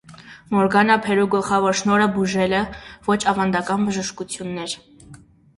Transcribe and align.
Մորգանա 0.53 0.93
փերու 1.07 1.25
գլխավոր 1.35 1.77
շնորհը 1.81 2.07
բուժելն 2.15 2.79
(ոչ 3.11 3.19
ավանդական 3.33 3.87
բժշկություն) 3.91 4.53
էր։ 4.65 4.75